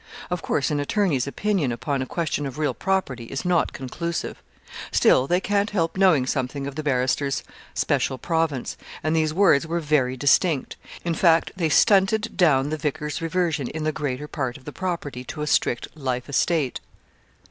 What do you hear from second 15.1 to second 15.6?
to a